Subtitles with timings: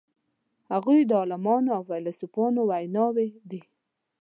[0.71, 3.61] هغوی د عالمانو او فیلسوفانو ویناوی دي.